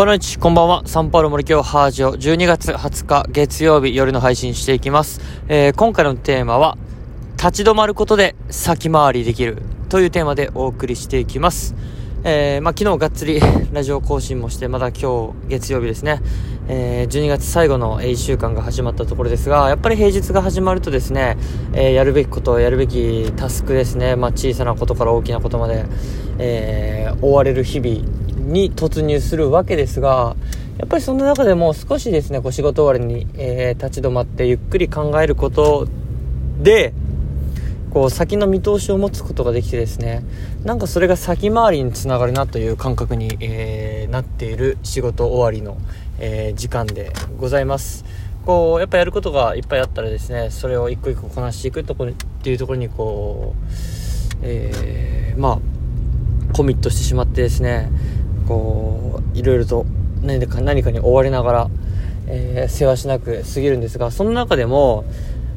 [0.00, 0.82] ボナイチ、こんばんは。
[0.86, 5.20] サンパウロ森京ハージオ、12月20日月曜日夜の配信していきます。
[5.46, 6.78] えー、今回のテーマは、
[7.36, 9.58] 立ち止まることで先回りできる
[9.90, 11.74] というテーマでお送りしていきます。
[12.24, 13.42] えー、まあ、昨日がっつり
[13.74, 16.22] ラジオ更新もして、まだ今日月曜日ですね、
[16.68, 21.36] えー、12月最後の1週間が始まったところですが、やっぱり平日が始まるとですね、
[21.74, 25.84] えー、やるべきこと、やるべきタスクですね、まあ、小さなことから大きなことまで、
[26.38, 30.36] えー、追われる日々に突入するわけですが、
[30.78, 35.86] やっぱりその中でも少しですね、こう仕事終わりに、えー、立ち止まってゆっくり考えること
[36.62, 36.94] で、
[37.90, 40.24] こう先の見通しを持つことができてですね、
[40.64, 45.76] なんかそれが先回りにつながるなという感覚に、えー、なっている仕事終わりの、
[46.18, 48.04] えー、時間でございます。
[48.46, 53.66] こう、やっぱやることがいっぱいあったらですね、それを一個一個こなしていくとこっていうところにこう、
[54.42, 55.58] え、まあ、
[56.54, 57.90] コミットしてしまってですね、
[58.50, 59.86] こういろいろと
[60.22, 61.70] 何か何かに追われながら、
[62.26, 65.04] えー、せわしなく過ぎるんですがその中でも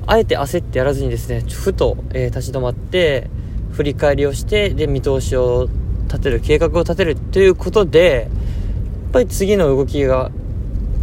[0.06, 3.32] あえて焦ってやらずにですねふと、えー、立ち止まって
[3.72, 5.70] 振り返りをしてで見通しを
[6.04, 10.30] 立てる計画を立てるということでやっぱり次の動きが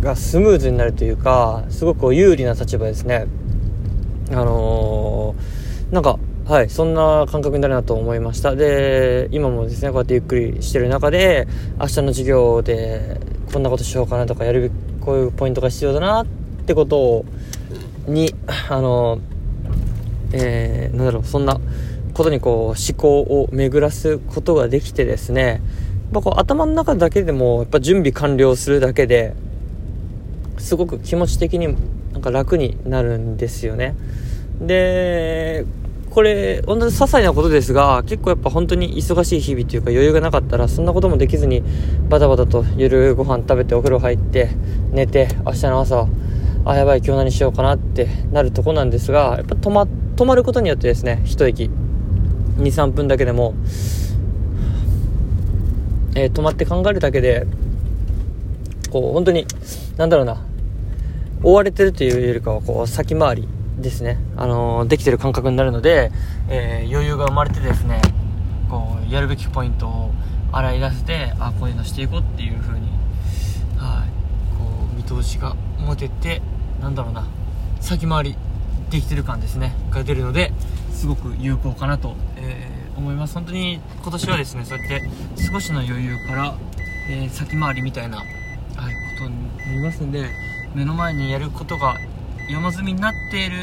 [0.01, 3.27] がスムーズになるというかすごく有利な立場ですね。
[4.31, 6.19] あのー、なんか
[6.51, 8.57] はい、そんな感覚になるなと思いました。
[8.57, 11.47] で、今もですね、こうやってゆっくりしてる中で、
[11.79, 13.21] 明日の授業で
[13.53, 16.27] こんなことしようかなとか、やるべき、こういうポイントが必要だなっ
[16.67, 17.25] てことを、
[18.09, 18.35] に、
[18.69, 19.21] あの、
[20.33, 21.61] えー、なんだろう、そんな
[22.15, 25.61] ことにこう、思考を巡らすことができてですね、やっ
[26.15, 29.35] ぱこう頭の中だけでも、やっぱ準備完了するだけで、
[30.59, 31.77] すごく気持ち的に
[32.13, 33.95] なんか楽になるんですよね。
[34.61, 35.65] で、
[36.11, 41.63] これ、本当に些細なことですが、結構やっぱ本当に忙しい日々というか余裕がなかったら、そんなこともできずに、
[42.09, 44.51] バタバタと夜ご飯食べてお風呂入って、
[44.91, 46.09] 寝て、明日の朝、
[46.65, 51.71] あ、やばい、今日何しようかなってなるとこなんですが、やっぱ止ま、止まることによってですね、一息、
[52.57, 53.55] 2、3分だけでも、
[56.17, 57.47] えー、止まって考えるだけで、
[58.91, 59.47] こう、本当に、
[59.97, 60.43] なんだろうな、
[61.45, 66.13] 追われてるというよりかは、こう、先回りですね、あのー、できてる感覚になるので、
[66.49, 68.01] えー、余裕が生まれてですね
[68.69, 70.11] こうやるべきポイントを
[70.53, 72.89] 洗い出してあこういうのしていこうっていう風に
[73.77, 74.09] はい
[74.59, 76.43] こう見通しが持てて
[76.81, 77.27] なんだろうな
[77.81, 78.37] 先回り
[78.91, 80.53] できてる感ですねが出るので
[80.93, 83.35] すごく有効かなと、えー、思います。
[83.35, 85.03] 本当に今年はですねそうやって
[85.51, 86.55] 少しの余裕から、
[87.09, 90.27] えー、先回りみたいな、はい、ことになりますんで
[90.75, 91.97] 目の前にやることが
[92.51, 93.57] 山積みになっている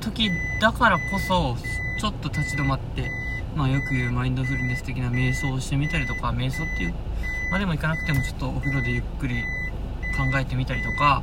[0.00, 1.56] 時だからこそ
[1.98, 3.10] ちょっと立ち止まって
[3.54, 6.94] まあよく言うマインドフルネス的な瞑想をしてみたりとか瞑想っていう
[7.50, 9.44] までもいかなくてもちょっとお風呂でゆっくり
[10.16, 11.22] 考えてみたりとか、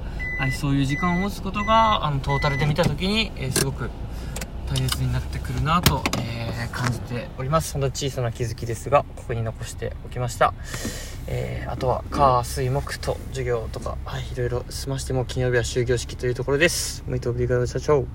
[0.60, 3.90] そういう時間を持つことがあのトータルで見た時に、えー、すごく
[4.70, 7.72] 大切になってくるなと、えー、感じております。
[7.72, 10.54] そんな小さな気づきですがここに残しておきました。
[11.28, 17.04] えー、あとは火水木と授業とか、はい、いろいろ済ましても金曜日は終業式というところです。
[17.08, 18.06] muito obrigado, tchau, tchau.